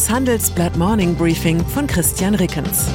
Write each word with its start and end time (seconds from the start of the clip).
Das 0.00 0.08
Handelsblatt 0.08 0.78
Morning 0.78 1.14
Briefing 1.14 1.62
von 1.62 1.86
Christian 1.86 2.34
Rickens. 2.34 2.86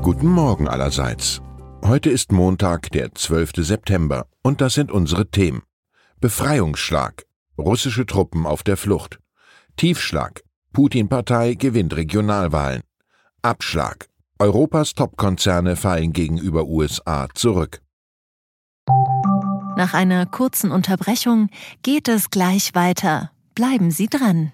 Guten 0.00 0.28
Morgen 0.28 0.66
allerseits. 0.66 1.42
Heute 1.84 2.08
ist 2.08 2.32
Montag, 2.32 2.90
der 2.92 3.14
12. 3.14 3.50
September, 3.56 4.24
und 4.42 4.62
das 4.62 4.72
sind 4.72 4.90
unsere 4.90 5.30
Themen. 5.30 5.60
Befreiungsschlag. 6.22 7.26
Russische 7.58 8.06
Truppen 8.06 8.46
auf 8.46 8.62
der 8.62 8.78
Flucht. 8.78 9.18
Tiefschlag. 9.76 10.40
Putin-Partei 10.72 11.52
gewinnt 11.52 11.94
Regionalwahlen. 11.94 12.80
Abschlag. 13.42 14.08
Europas 14.38 14.94
Topkonzerne 14.94 15.76
fallen 15.76 16.14
gegenüber 16.14 16.64
USA 16.64 17.28
zurück. 17.34 17.82
Nach 19.76 19.92
einer 19.92 20.24
kurzen 20.24 20.70
Unterbrechung 20.70 21.48
geht 21.82 22.06
es 22.06 22.30
gleich 22.30 22.74
weiter. 22.76 23.32
Bleiben 23.56 23.90
Sie 23.90 24.06
dran. 24.06 24.52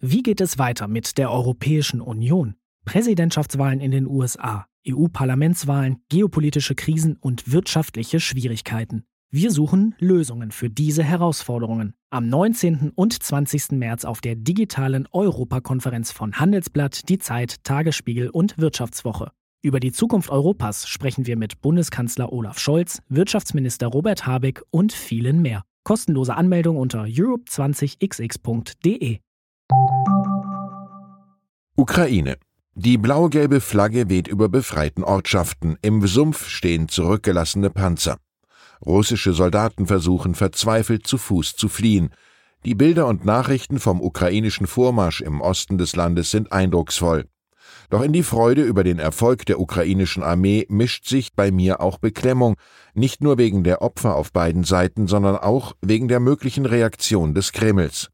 Wie 0.00 0.22
geht 0.22 0.42
es 0.42 0.58
weiter 0.58 0.86
mit 0.86 1.16
der 1.16 1.30
Europäischen 1.30 2.02
Union? 2.02 2.54
Präsidentschaftswahlen 2.84 3.80
in 3.80 3.90
den 3.90 4.06
USA, 4.06 4.66
EU-Parlamentswahlen, 4.86 6.02
geopolitische 6.10 6.74
Krisen 6.74 7.16
und 7.16 7.50
wirtschaftliche 7.50 8.20
Schwierigkeiten. 8.20 9.04
Wir 9.30 9.50
suchen 9.50 9.94
Lösungen 9.98 10.50
für 10.50 10.68
diese 10.68 11.04
Herausforderungen. 11.04 11.94
Am 12.10 12.28
19. 12.28 12.92
und 12.94 13.22
20. 13.22 13.72
März 13.72 14.04
auf 14.04 14.20
der 14.20 14.36
digitalen 14.36 15.08
Europakonferenz 15.10 16.12
von 16.12 16.34
Handelsblatt, 16.34 17.08
Die 17.08 17.18
Zeit, 17.18 17.64
Tagesspiegel 17.64 18.28
und 18.28 18.58
Wirtschaftswoche. 18.58 19.32
Über 19.60 19.80
die 19.80 19.90
Zukunft 19.90 20.30
Europas 20.30 20.86
sprechen 20.86 21.26
wir 21.26 21.36
mit 21.36 21.60
Bundeskanzler 21.60 22.32
Olaf 22.32 22.60
Scholz, 22.60 23.02
Wirtschaftsminister 23.08 23.88
Robert 23.88 24.24
Habeck 24.24 24.62
und 24.70 24.92
vielen 24.92 25.42
mehr. 25.42 25.64
Kostenlose 25.82 26.36
Anmeldung 26.36 26.76
unter 26.76 27.02
europe20xx.de. 27.02 29.18
Ukraine. 31.74 32.36
Die 32.76 32.98
blau-gelbe 32.98 33.60
Flagge 33.60 34.08
weht 34.08 34.28
über 34.28 34.48
befreiten 34.48 35.02
Ortschaften. 35.02 35.76
Im 35.82 36.06
Sumpf 36.06 36.48
stehen 36.48 36.88
zurückgelassene 36.88 37.70
Panzer. 37.70 38.18
Russische 38.86 39.32
Soldaten 39.32 39.88
versuchen 39.88 40.36
verzweifelt 40.36 41.04
zu 41.04 41.18
Fuß 41.18 41.56
zu 41.56 41.68
fliehen. 41.68 42.10
Die 42.64 42.76
Bilder 42.76 43.08
und 43.08 43.24
Nachrichten 43.24 43.80
vom 43.80 44.00
ukrainischen 44.00 44.68
Vormarsch 44.68 45.20
im 45.20 45.40
Osten 45.40 45.78
des 45.78 45.96
Landes 45.96 46.30
sind 46.30 46.52
eindrucksvoll. 46.52 47.24
Doch 47.90 48.02
in 48.02 48.12
die 48.12 48.22
Freude 48.22 48.62
über 48.62 48.84
den 48.84 48.98
Erfolg 48.98 49.46
der 49.46 49.60
ukrainischen 49.60 50.22
Armee 50.22 50.66
mischt 50.68 51.06
sich 51.06 51.32
bei 51.32 51.50
mir 51.50 51.80
auch 51.80 51.98
Beklemmung, 51.98 52.56
nicht 52.94 53.22
nur 53.22 53.38
wegen 53.38 53.64
der 53.64 53.80
Opfer 53.80 54.14
auf 54.14 54.32
beiden 54.32 54.64
Seiten, 54.64 55.06
sondern 55.06 55.36
auch 55.36 55.74
wegen 55.80 56.08
der 56.08 56.20
möglichen 56.20 56.66
Reaktion 56.66 57.34
des 57.34 57.52
Kremls. 57.52 58.10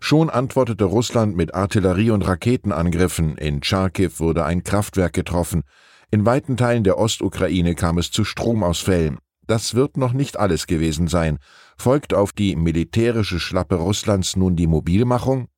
Schon 0.00 0.30
antwortete 0.30 0.84
Russland 0.84 1.36
mit 1.36 1.54
Artillerie- 1.54 2.10
und 2.10 2.26
Raketenangriffen, 2.26 3.36
in 3.36 3.62
Charkiw 3.62 4.10
wurde 4.18 4.44
ein 4.44 4.64
Kraftwerk 4.64 5.12
getroffen, 5.12 5.62
in 6.10 6.26
weiten 6.26 6.56
Teilen 6.56 6.84
der 6.84 6.98
Ostukraine 6.98 7.74
kam 7.74 7.98
es 7.98 8.10
zu 8.10 8.24
Stromausfällen. 8.24 9.18
Das 9.46 9.74
wird 9.74 9.96
noch 9.96 10.12
nicht 10.12 10.38
alles 10.38 10.66
gewesen 10.66 11.08
sein. 11.08 11.38
Folgt 11.78 12.14
auf 12.14 12.32
die 12.32 12.54
militärische 12.54 13.40
Schlappe 13.40 13.76
Russlands 13.76 14.36
nun 14.36 14.56
die 14.56 14.66
Mobilmachung? 14.66 15.48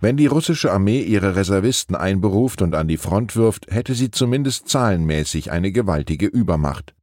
Wenn 0.00 0.16
die 0.16 0.26
russische 0.26 0.72
Armee 0.72 1.00
ihre 1.00 1.36
Reservisten 1.36 1.96
einberuft 1.96 2.60
und 2.60 2.74
an 2.74 2.88
die 2.88 2.98
Front 2.98 3.34
wirft, 3.34 3.70
hätte 3.70 3.94
sie 3.94 4.10
zumindest 4.10 4.68
zahlenmäßig 4.68 5.50
eine 5.50 5.72
gewaltige 5.72 6.26
Übermacht. 6.26 6.94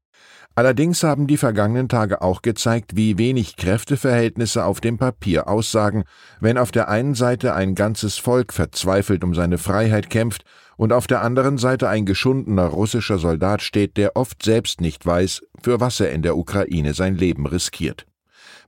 Allerdings 0.55 1.01
haben 1.01 1.25
die 1.25 1.37
vergangenen 1.37 1.89
Tage 1.89 2.21
auch 2.21 2.43
gezeigt, 2.43 2.95
wie 2.95 3.17
wenig 3.17 3.55
Kräfteverhältnisse 3.55 4.63
auf 4.63 4.81
dem 4.81 4.99
Papier 4.99 5.47
aussagen, 5.47 6.03
wenn 6.39 6.59
auf 6.59 6.71
der 6.71 6.89
einen 6.89 7.15
Seite 7.15 7.55
ein 7.55 7.73
ganzes 7.73 8.19
Volk 8.19 8.53
verzweifelt 8.53 9.23
um 9.23 9.33
seine 9.33 9.57
Freiheit 9.57 10.11
kämpft 10.11 10.45
und 10.77 10.93
auf 10.93 11.07
der 11.07 11.23
anderen 11.23 11.57
Seite 11.57 11.89
ein 11.89 12.05
geschundener 12.05 12.67
russischer 12.67 13.17
Soldat 13.17 13.63
steht, 13.63 13.97
der 13.97 14.15
oft 14.15 14.43
selbst 14.43 14.79
nicht 14.79 15.03
weiß, 15.03 15.41
für 15.63 15.79
was 15.79 15.99
er 15.99 16.11
in 16.11 16.21
der 16.21 16.37
Ukraine 16.37 16.93
sein 16.93 17.15
Leben 17.15 17.47
riskiert. 17.47 18.05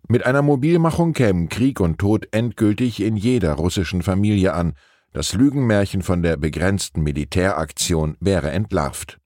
Mit 0.07 0.25
einer 0.25 0.43
Mobilmachung 0.43 1.13
kämen 1.13 1.49
Krieg 1.49 1.79
und 1.79 1.97
Tod 1.97 2.27
endgültig 2.31 3.01
in 3.01 3.15
jeder 3.15 3.53
russischen 3.53 4.03
Familie 4.03 4.53
an, 4.53 4.73
das 5.13 5.33
Lügenmärchen 5.33 6.03
von 6.03 6.21
der 6.21 6.37
begrenzten 6.37 7.01
Militäraktion 7.01 8.15
wäre 8.19 8.51
entlarvt. 8.51 9.17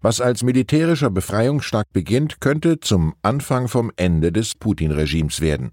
Was 0.00 0.20
als 0.20 0.42
militärischer 0.42 1.10
Befreiungsschlag 1.10 1.86
beginnt, 1.92 2.40
könnte 2.40 2.80
zum 2.80 3.14
Anfang 3.22 3.68
vom 3.68 3.92
Ende 3.96 4.32
des 4.32 4.54
Putin-Regimes 4.54 5.40
werden. 5.40 5.72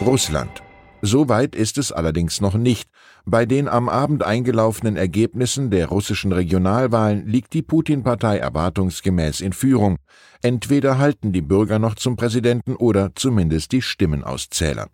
Russland. 0.00 0.65
So 1.02 1.28
weit 1.28 1.54
ist 1.54 1.78
es 1.78 1.92
allerdings 1.92 2.40
noch 2.40 2.54
nicht. 2.54 2.88
Bei 3.26 3.44
den 3.44 3.68
am 3.68 3.88
Abend 3.88 4.24
eingelaufenen 4.24 4.96
Ergebnissen 4.96 5.70
der 5.70 5.88
russischen 5.88 6.32
Regionalwahlen 6.32 7.26
liegt 7.26 7.52
die 7.52 7.62
Putin-Partei 7.62 8.38
erwartungsgemäß 8.38 9.40
in 9.40 9.52
Führung. 9.52 9.98
Entweder 10.42 10.98
halten 10.98 11.32
die 11.32 11.42
Bürger 11.42 11.78
noch 11.78 11.96
zum 11.96 12.16
Präsidenten 12.16 12.76
oder 12.76 13.10
zumindest 13.14 13.72
die 13.72 13.82
Stimmenauszähler. 13.82 14.88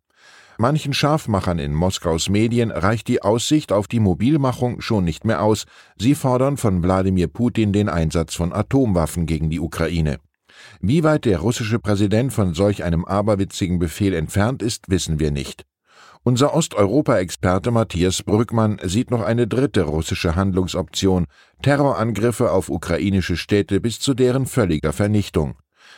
Manchen 0.58 0.92
Scharfmachern 0.92 1.58
in 1.58 1.72
Moskaus 1.72 2.28
Medien 2.28 2.70
reicht 2.70 3.08
die 3.08 3.22
Aussicht 3.22 3.72
auf 3.72 3.88
die 3.88 4.00
Mobilmachung 4.00 4.80
schon 4.80 5.04
nicht 5.04 5.24
mehr 5.24 5.42
aus. 5.42 5.64
Sie 5.98 6.14
fordern 6.14 6.56
von 6.56 6.82
Wladimir 6.82 7.28
Putin 7.28 7.72
den 7.72 7.88
Einsatz 7.88 8.34
von 8.34 8.52
Atomwaffen 8.52 9.26
gegen 9.26 9.50
die 9.50 9.60
Ukraine. 9.60 10.18
Wie 10.80 11.04
weit 11.04 11.24
der 11.24 11.38
russische 11.38 11.78
Präsident 11.78 12.32
von 12.32 12.54
solch 12.54 12.84
einem 12.84 13.04
aberwitzigen 13.04 13.78
Befehl 13.78 14.14
entfernt 14.14 14.62
ist, 14.62 14.90
wissen 14.90 15.18
wir 15.18 15.30
nicht. 15.30 15.64
Unser 16.24 16.54
Osteuropa-Experte 16.54 17.72
Matthias 17.72 18.22
Brückmann 18.22 18.78
sieht 18.84 19.10
noch 19.10 19.22
eine 19.22 19.48
dritte 19.48 19.82
russische 19.82 20.36
Handlungsoption 20.36 21.26
Terrorangriffe 21.62 22.52
auf 22.52 22.68
ukrainische 22.68 23.36
Städte 23.36 23.80
bis 23.80 23.98
zu 23.98 24.14
deren 24.14 24.46
völliger 24.46 24.92
Vernichtung. 24.92 25.56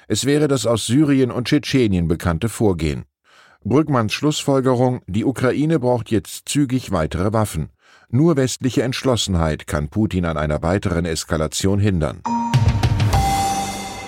Es 0.09 0.25
wäre 0.25 0.49
das 0.49 0.67
aus 0.67 0.87
Syrien 0.87 1.31
und 1.31 1.49
Tschetschenien 1.49 2.09
bekannte 2.09 2.49
Vorgehen. 2.49 3.05
Brückmanns 3.65 4.15
Schlussfolgerung, 4.15 5.03
die 5.07 5.27
Ukraine 5.27 5.79
braucht 5.79 6.11
jetzt 6.11 6.49
zügig 6.49 6.91
weitere 6.91 7.35
Waffen. 7.35 7.69
Nur 8.09 8.37
westliche 8.37 8.83
Entschlossenheit 8.83 9.67
kann 9.67 9.91
Putin 9.91 10.25
an 10.25 10.39
einer 10.39 10.63
weiteren 10.63 11.05
Eskalation 11.05 11.79
hindern. 11.79 12.23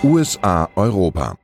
USA 0.03 0.67
Europa 0.75 1.37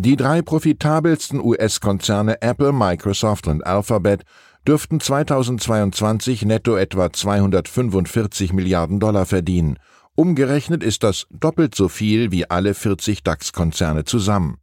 Die 0.00 0.14
drei 0.14 0.42
profitabelsten 0.42 1.40
US-Konzerne 1.40 2.40
Apple, 2.40 2.72
Microsoft 2.72 3.48
und 3.48 3.66
Alphabet 3.66 4.22
dürften 4.64 5.00
2022 5.00 6.44
netto 6.44 6.76
etwa 6.76 7.12
245 7.12 8.52
Milliarden 8.52 9.00
Dollar 9.00 9.26
verdienen. 9.26 9.76
Umgerechnet 10.14 10.84
ist 10.84 11.02
das 11.02 11.26
doppelt 11.30 11.74
so 11.74 11.88
viel 11.88 12.30
wie 12.30 12.48
alle 12.48 12.74
40 12.74 13.24
DAX-Konzerne 13.24 14.04
zusammen 14.04 14.58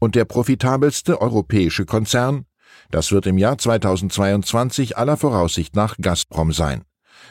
und 0.00 0.16
der 0.16 0.24
profitabelste 0.24 1.20
europäische 1.20 1.86
Konzern? 1.86 2.44
Das 2.90 3.12
wird 3.12 3.26
im 3.26 3.38
Jahr 3.38 3.56
2022 3.56 4.98
aller 4.98 5.16
Voraussicht 5.16 5.76
nach 5.76 5.94
Gazprom 6.00 6.50
sein. 6.50 6.82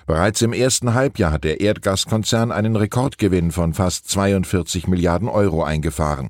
Bereits 0.07 0.41
im 0.41 0.53
ersten 0.53 0.93
Halbjahr 0.93 1.33
hat 1.33 1.43
der 1.43 1.59
Erdgaskonzern 1.59 2.53
einen 2.53 2.77
Rekordgewinn 2.77 3.51
von 3.51 3.73
fast 3.73 4.07
42 4.07 4.87
Milliarden 4.87 5.27
Euro 5.27 5.61
eingefahren. 5.65 6.29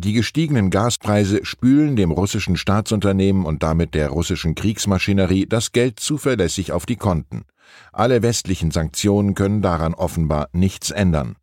Die 0.00 0.12
gestiegenen 0.12 0.70
Gaspreise 0.70 1.44
spülen 1.44 1.96
dem 1.96 2.12
russischen 2.12 2.56
Staatsunternehmen 2.56 3.44
und 3.44 3.64
damit 3.64 3.94
der 3.94 4.10
russischen 4.10 4.54
Kriegsmaschinerie 4.54 5.46
das 5.46 5.72
Geld 5.72 5.98
zuverlässig 5.98 6.70
auf 6.70 6.86
die 6.86 6.94
Konten. 6.94 7.42
Alle 7.92 8.22
westlichen 8.22 8.70
Sanktionen 8.70 9.34
können 9.34 9.60
daran 9.60 9.94
offenbar 9.94 10.50
nichts 10.52 10.92
ändern. 10.92 11.34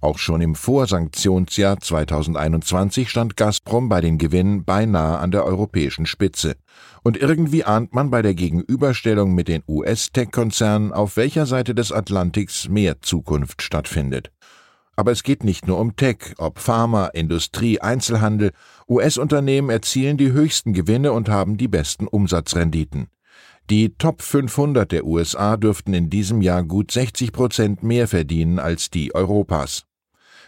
Auch 0.00 0.16
schon 0.16 0.40
im 0.40 0.54
Vorsanktionsjahr 0.54 1.80
2021 1.80 3.10
stand 3.10 3.36
Gazprom 3.36 3.90
bei 3.90 4.00
den 4.00 4.16
Gewinnen 4.16 4.64
beinahe 4.64 5.18
an 5.18 5.30
der 5.30 5.44
europäischen 5.44 6.06
Spitze. 6.06 6.56
Und 7.02 7.18
irgendwie 7.18 7.64
ahnt 7.64 7.92
man 7.92 8.08
bei 8.08 8.22
der 8.22 8.34
Gegenüberstellung 8.34 9.34
mit 9.34 9.48
den 9.48 9.62
US-Tech-Konzernen, 9.68 10.94
auf 10.94 11.18
welcher 11.18 11.44
Seite 11.44 11.74
des 11.74 11.92
Atlantiks 11.92 12.70
mehr 12.70 13.02
Zukunft 13.02 13.60
stattfindet. 13.60 14.30
Aber 14.98 15.12
es 15.12 15.22
geht 15.22 15.44
nicht 15.44 15.68
nur 15.68 15.78
um 15.78 15.94
Tech, 15.94 16.34
ob 16.38 16.58
Pharma, 16.58 17.06
Industrie, 17.06 17.80
Einzelhandel. 17.80 18.50
US-Unternehmen 18.88 19.70
erzielen 19.70 20.16
die 20.16 20.32
höchsten 20.32 20.72
Gewinne 20.72 21.12
und 21.12 21.28
haben 21.28 21.56
die 21.56 21.68
besten 21.68 22.08
Umsatzrenditen. 22.08 23.06
Die 23.70 23.94
Top 23.94 24.22
500 24.22 24.90
der 24.90 25.04
USA 25.04 25.56
dürften 25.56 25.94
in 25.94 26.10
diesem 26.10 26.42
Jahr 26.42 26.64
gut 26.64 26.90
60 26.90 27.30
Prozent 27.30 27.84
mehr 27.84 28.08
verdienen 28.08 28.58
als 28.58 28.90
die 28.90 29.14
Europas. 29.14 29.84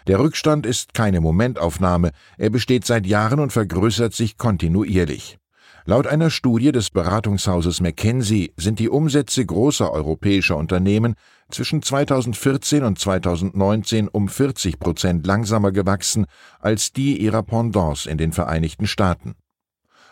Der 0.08 0.18
Rückstand 0.18 0.66
ist 0.66 0.94
keine 0.94 1.20
Momentaufnahme, 1.20 2.10
er 2.36 2.50
besteht 2.50 2.84
seit 2.84 3.06
Jahren 3.06 3.38
und 3.38 3.52
vergrößert 3.52 4.14
sich 4.14 4.36
kontinuierlich. 4.36 5.38
Laut 5.84 6.06
einer 6.06 6.30
Studie 6.30 6.72
des 6.72 6.90
Beratungshauses 6.90 7.80
McKinsey 7.80 8.52
sind 8.56 8.78
die 8.80 8.88
Umsätze 8.88 9.46
großer 9.46 9.90
europäischer 9.90 10.56
Unternehmen 10.56 11.14
zwischen 11.50 11.82
2014 11.82 12.84
und 12.84 12.98
2019 12.98 14.08
um 14.08 14.28
40 14.28 14.78
Prozent 14.78 15.26
langsamer 15.26 15.72
gewachsen 15.72 16.26
als 16.58 16.92
die 16.92 17.20
ihrer 17.20 17.42
Pendants 17.42 18.06
in 18.06 18.18
den 18.18 18.32
Vereinigten 18.32 18.86
Staaten. 18.86 19.34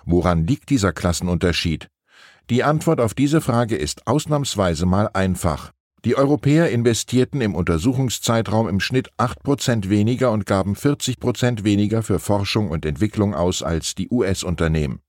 Woran 0.05 0.47
liegt 0.47 0.71
dieser 0.71 0.93
Klassenunterschied? 0.93 1.89
Die 2.51 2.65
Antwort 2.65 3.01
auf 3.01 3.15
diese 3.15 3.41
Frage 3.41 3.77
ist 3.77 4.07
ausnahmsweise 4.07 4.87
mal 4.87 5.11
einfach. 5.13 5.73
Die 6.05 6.17
Europäer 6.17 6.71
investierten 6.71 7.41
im 7.41 7.55
Untersuchungszeitraum 7.55 8.69
im 8.69 8.81
Schnitt 8.81 9.11
8 9.17 9.43
Prozent 9.43 9.91
weniger 9.91 10.31
und 10.31 10.47
gaben 10.47 10.77
40 10.77 11.19
Prozent 11.19 11.65
weniger 11.65 12.03
für 12.03 12.21
Forschung 12.21 12.71
und 12.71 12.87
Entwicklung 12.87 13.35
aus 13.35 13.63
als 13.63 13.95
die 13.95 14.09
US-Unternehmen. 14.09 15.01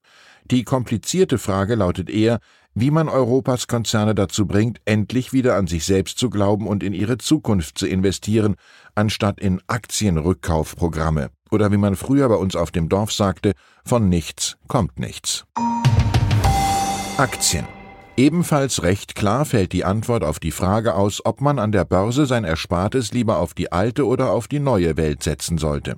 Die 0.51 0.63
komplizierte 0.63 1.37
Frage 1.37 1.75
lautet 1.75 2.09
eher, 2.09 2.39
wie 2.75 2.91
man 2.91 3.09
Europas 3.09 3.67
Konzerne 3.67 4.15
dazu 4.15 4.45
bringt, 4.45 4.79
endlich 4.85 5.33
wieder 5.33 5.55
an 5.55 5.67
sich 5.67 5.85
selbst 5.85 6.17
zu 6.17 6.29
glauben 6.29 6.67
und 6.67 6.83
in 6.83 6.93
ihre 6.93 7.17
Zukunft 7.17 7.77
zu 7.77 7.87
investieren, 7.87 8.55
anstatt 8.95 9.39
in 9.39 9.61
Aktienrückkaufprogramme. 9.67 11.29
Oder 11.51 11.71
wie 11.71 11.77
man 11.77 11.95
früher 11.95 12.29
bei 12.29 12.35
uns 12.35 12.55
auf 12.55 12.71
dem 12.71 12.89
Dorf 12.89 13.11
sagte, 13.11 13.53
von 13.83 14.09
nichts 14.09 14.57
kommt 14.67 14.99
nichts. 14.99 15.45
Aktien. 17.17 17.67
Ebenfalls 18.15 18.83
recht 18.83 19.15
klar 19.15 19.45
fällt 19.45 19.71
die 19.71 19.85
Antwort 19.85 20.23
auf 20.23 20.39
die 20.39 20.51
Frage 20.51 20.93
aus, 20.93 21.25
ob 21.25 21.39
man 21.39 21.57
an 21.57 21.71
der 21.71 21.85
Börse 21.85 22.25
sein 22.25 22.43
Erspartes 22.43 23.13
lieber 23.13 23.39
auf 23.39 23.53
die 23.53 23.71
alte 23.71 24.05
oder 24.05 24.31
auf 24.31 24.47
die 24.49 24.59
neue 24.59 24.97
Welt 24.97 25.23
setzen 25.23 25.57
sollte. 25.57 25.95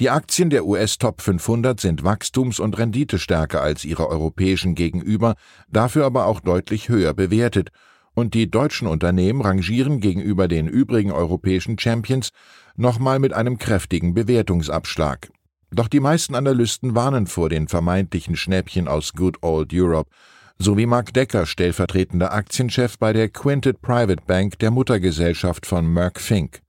Die 0.00 0.10
Aktien 0.10 0.50
der 0.50 0.66
US 0.66 0.98
Top 0.98 1.20
500 1.20 1.78
sind 1.80 2.02
wachstums- 2.02 2.60
und 2.60 2.78
renditestärker 2.78 3.62
als 3.62 3.84
ihre 3.84 4.08
europäischen 4.08 4.74
Gegenüber, 4.74 5.34
dafür 5.68 6.04
aber 6.04 6.26
auch 6.26 6.40
deutlich 6.40 6.88
höher 6.88 7.14
bewertet, 7.14 7.70
und 8.14 8.34
die 8.34 8.50
deutschen 8.50 8.86
Unternehmen 8.86 9.40
rangieren 9.40 10.00
gegenüber 10.00 10.48
den 10.48 10.68
übrigen 10.68 11.10
europäischen 11.10 11.78
Champions 11.78 12.30
nochmal 12.76 13.18
mit 13.18 13.32
einem 13.32 13.58
kräftigen 13.58 14.14
Bewertungsabschlag. 14.14 15.30
Doch 15.70 15.88
die 15.88 16.00
meisten 16.00 16.36
Analysten 16.36 16.94
warnen 16.94 17.26
vor 17.26 17.48
den 17.48 17.66
vermeintlichen 17.66 18.36
Schnäppchen 18.36 18.86
aus 18.86 19.12
Good 19.12 19.42
Old 19.42 19.72
Europe, 19.72 20.10
so 20.58 20.76
wie 20.76 20.86
Mark 20.86 21.12
Decker, 21.12 21.46
stellvertretender 21.46 22.32
Aktienchef 22.32 22.96
bei 22.98 23.12
der 23.12 23.28
Quinted 23.28 23.82
Private 23.82 24.22
Bank 24.24 24.58
der 24.60 24.70
Muttergesellschaft 24.70 25.66
von 25.66 25.92
Merck 25.92 26.20
Fink. 26.20 26.63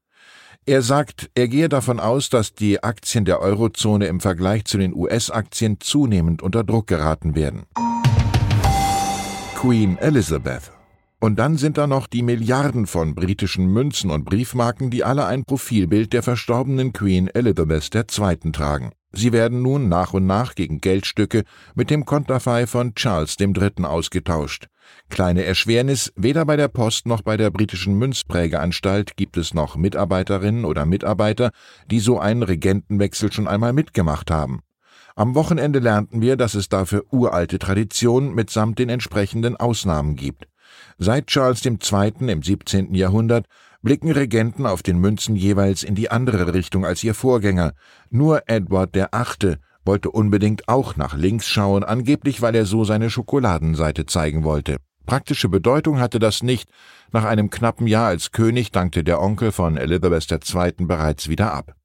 Er 0.68 0.82
sagt, 0.82 1.30
er 1.36 1.48
gehe 1.48 1.70
davon 1.70 2.00
aus, 2.00 2.30
dass 2.30 2.56
die 2.56 2.84
Aktien 2.84 3.24
der 3.24 3.40
Eurozone 3.40 4.08
im 4.08 4.20
Vergleich 4.20 4.66
zu 4.66 4.80
den 4.80 4.96
US-Aktien 4.96 5.80
zunehmend 5.80 6.42
unter 6.42 6.64
Druck 6.64 6.88
geraten 6.88 7.36
werden. 7.36 7.68
Queen 9.54 9.96
Elizabeth. 10.00 10.72
Und 11.20 11.38
dann 11.38 11.58
sind 11.58 11.78
da 11.78 11.86
noch 11.86 12.08
die 12.08 12.24
Milliarden 12.24 12.88
von 12.88 13.14
britischen 13.14 13.68
Münzen 13.68 14.10
und 14.10 14.26
Briefmarken, 14.26 14.90
die 14.90 15.04
alle 15.04 15.28
ein 15.28 15.46
Profilbild 15.46 16.14
der 16.14 16.24
verstorbenen 16.24 16.94
Queen 16.94 17.28
Elizabeth 17.28 17.94
II. 17.94 18.52
tragen. 18.52 18.92
Sie 19.12 19.32
werden 19.32 19.62
nun 19.62 19.88
nach 19.88 20.14
und 20.14 20.26
nach 20.26 20.56
gegen 20.56 20.82
Geldstücke 20.82 21.44
mit 21.76 21.92
dem 21.92 22.06
Konterfei 22.06 22.66
von 22.66 22.96
Charles 22.96 23.38
III. 23.40 23.86
ausgetauscht. 23.86 24.68
Kleine 25.10 25.44
Erschwernis, 25.44 26.12
weder 26.16 26.46
bei 26.46 26.58
der 26.58 26.68
Post 26.68 27.08
noch 27.08 27.22
bei 27.22 27.38
der 27.38 27.52
britischen 27.52 27.96
Münzprägeanstalt 27.96 29.16
gibt 29.16 29.38
es 29.38 29.54
noch 29.54 29.76
Mitarbeiterinnen 29.76 30.66
oder 30.66 30.86
Mitarbeiter, 30.86 31.52
die 31.90 32.00
so 32.00 32.20
einen 32.20 32.44
Regentenwechsel 32.44 33.32
schon 33.32 33.48
einmal 33.48 33.74
mitgemacht 33.74 34.32
haben. 34.32 34.62
Am 35.16 35.34
Wochenende 35.36 35.80
lernten 35.80 36.22
wir, 36.22 36.36
dass 36.36 36.56
es 36.56 36.68
dafür 36.68 37.06
uralte 37.12 37.58
Traditionen 37.58 38.34
mitsamt 38.34 38.80
den 38.80 38.90
entsprechenden 38.90 39.56
Ausnahmen 39.56 40.16
gibt. 40.16 40.48
Seit 40.98 41.28
Charles 41.28 41.66
II. 41.66 42.14
im 42.28 42.44
17. 42.44 42.94
Jahrhundert 42.94 43.46
blicken 43.82 44.12
Regenten 44.12 44.66
auf 44.66 44.84
den 44.84 44.98
Münzen 44.98 45.36
jeweils 45.36 45.84
in 45.84 45.96
die 45.96 46.12
andere 46.12 46.54
Richtung 46.54 46.86
als 46.86 47.04
ihr 47.04 47.14
Vorgänger. 47.14 47.74
Nur 48.10 48.44
Edward 48.48 48.96
VIII. 48.96 49.58
Wollte 49.86 50.12
unbedingt 50.12 50.68
auch 50.68 50.96
nach 50.96 51.16
links 51.16 51.48
schauen, 51.48 51.84
angeblich 51.84 52.42
weil 52.42 52.56
er 52.56 52.66
so 52.66 52.84
seine 52.84 53.10
Schokoladenseite 53.10 54.06
zeigen 54.06 54.44
wollte. 54.44 54.78
Praktische 55.06 55.50
Bedeutung 55.50 56.00
hatte 56.00 56.20
das 56.20 56.42
nicht. 56.42 56.70
Nach 57.12 57.26
einem 57.26 57.50
knappen 57.50 57.88
Jahr 57.88 58.08
als 58.08 58.32
König 58.32 58.72
dankte 58.72 59.04
der 59.04 59.22
Onkel 59.22 59.52
von 59.52 59.78
Elizabeth 59.78 60.32
II. 60.32 60.86
bereits 60.86 61.28
wieder 61.28 61.54
ab. 61.54 61.76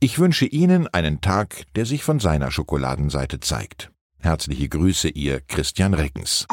Ich 0.00 0.18
wünsche 0.18 0.46
Ihnen 0.46 0.86
einen 0.88 1.20
Tag, 1.20 1.64
der 1.76 1.86
sich 1.86 2.04
von 2.04 2.20
seiner 2.20 2.50
Schokoladenseite 2.50 3.40
zeigt. 3.40 3.90
Herzliche 4.20 4.68
Grüße, 4.68 5.08
Ihr 5.08 5.40
Christian 5.40 5.94
Reckens. 5.94 6.46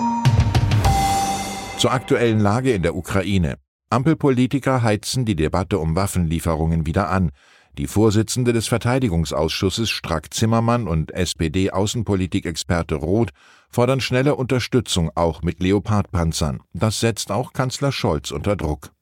Zur 1.77 1.91
aktuellen 1.91 2.39
Lage 2.39 2.71
in 2.71 2.83
der 2.83 2.95
Ukraine. 2.95 3.57
Ampelpolitiker 3.89 4.81
heizen 4.81 5.25
die 5.25 5.35
Debatte 5.35 5.79
um 5.79 5.95
Waffenlieferungen 5.95 6.85
wieder 6.85 7.09
an. 7.09 7.31
Die 7.77 7.87
Vorsitzende 7.87 8.53
des 8.53 8.67
Verteidigungsausschusses 8.67 9.89
Strack 9.89 10.33
Zimmermann 10.33 10.87
und 10.87 11.11
SPD-Außenpolitikexperte 11.11 12.95
Roth 12.95 13.31
fordern 13.69 13.99
schnelle 13.99 14.35
Unterstützung 14.35 15.11
auch 15.13 15.41
mit 15.41 15.59
Leopardpanzern. 15.61 16.61
Das 16.73 17.01
setzt 17.01 17.31
auch 17.31 17.51
Kanzler 17.51 17.91
Scholz 17.91 18.31
unter 18.31 18.55
Druck. 18.55 18.93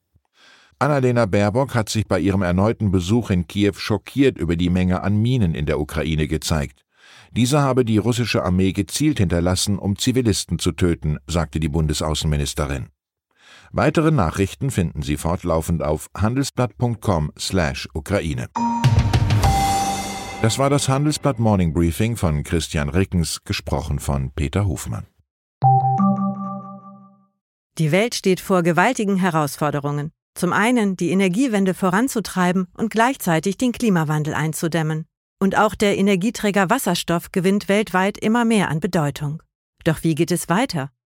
Annalena 0.80 1.26
Baerbock 1.26 1.76
hat 1.76 1.88
sich 1.88 2.08
bei 2.08 2.18
ihrem 2.18 2.42
erneuten 2.42 2.90
Besuch 2.90 3.30
in 3.30 3.46
Kiew 3.46 3.74
schockiert 3.74 4.38
über 4.38 4.56
die 4.56 4.70
Menge 4.70 5.02
an 5.04 5.22
Minen 5.22 5.54
in 5.54 5.66
der 5.66 5.78
Ukraine 5.78 6.26
gezeigt. 6.26 6.84
Diese 7.30 7.60
habe 7.60 7.84
die 7.84 7.98
russische 7.98 8.42
Armee 8.42 8.72
gezielt 8.72 9.18
hinterlassen, 9.18 9.78
um 9.78 9.96
Zivilisten 9.96 10.58
zu 10.58 10.72
töten, 10.72 11.18
sagte 11.28 11.60
die 11.60 11.68
Bundesaußenministerin. 11.68 12.88
Weitere 13.76 14.12
Nachrichten 14.12 14.70
finden 14.70 15.02
Sie 15.02 15.16
fortlaufend 15.16 15.82
auf 15.82 16.08
handelsblatt.com/Ukraine. 16.16 18.46
Das 20.42 20.60
war 20.60 20.70
das 20.70 20.88
Handelsblatt 20.88 21.40
Morning 21.40 21.72
Briefing 21.72 22.16
von 22.16 22.44
Christian 22.44 22.88
Rickens, 22.88 23.42
gesprochen 23.42 23.98
von 23.98 24.30
Peter 24.30 24.68
Hofmann. 24.68 25.08
Die 27.78 27.90
Welt 27.90 28.14
steht 28.14 28.38
vor 28.38 28.62
gewaltigen 28.62 29.16
Herausforderungen. 29.16 30.12
Zum 30.36 30.52
einen 30.52 30.96
die 30.96 31.10
Energiewende 31.10 31.74
voranzutreiben 31.74 32.68
und 32.76 32.90
gleichzeitig 32.90 33.56
den 33.56 33.72
Klimawandel 33.72 34.34
einzudämmen. 34.34 35.06
Und 35.40 35.58
auch 35.58 35.74
der 35.74 35.98
Energieträger 35.98 36.70
Wasserstoff 36.70 37.32
gewinnt 37.32 37.68
weltweit 37.68 38.18
immer 38.18 38.44
mehr 38.44 38.68
an 38.68 38.78
Bedeutung. 38.78 39.42
Doch 39.82 40.04
wie 40.04 40.14
geht 40.14 40.30
es 40.30 40.48
weiter? 40.48 40.92